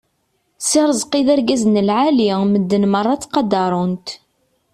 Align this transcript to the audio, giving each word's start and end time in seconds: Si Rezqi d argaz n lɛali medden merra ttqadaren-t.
Si 0.67 0.79
Rezqi 0.89 1.21
d 1.25 1.27
argaz 1.33 1.63
n 1.65 1.75
lɛali 1.89 2.29
medden 2.51 2.83
merra 2.91 3.13
ttqadaren-t. 3.17 4.07